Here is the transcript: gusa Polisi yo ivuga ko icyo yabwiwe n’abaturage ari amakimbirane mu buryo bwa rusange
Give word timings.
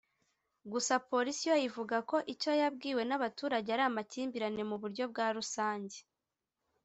gusa 0.71 0.93
Polisi 1.09 1.43
yo 1.51 1.55
ivuga 1.67 1.97
ko 2.09 2.17
icyo 2.33 2.51
yabwiwe 2.61 3.01
n’abaturage 3.05 3.69
ari 3.75 3.83
amakimbirane 3.89 4.61
mu 4.69 4.75
buryo 4.81 5.03
bwa 5.11 5.27
rusange 5.35 5.97